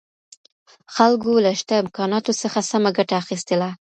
خلګو 0.95 1.33
له 1.45 1.51
شته 1.59 1.73
امکاناتو 1.83 2.31
څخه 2.41 2.59
سمه 2.71 2.89
ګټه 2.97 3.15
اخیستله. 3.23 3.69